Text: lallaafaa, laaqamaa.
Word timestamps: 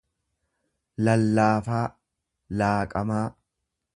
lallaafaa, 1.07 1.83
laaqamaa. 2.63 3.23